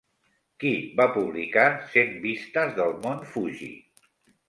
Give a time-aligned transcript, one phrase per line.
[0.63, 0.71] Qui
[1.01, 3.73] va publicar Cent Vistes del Mont Fuji?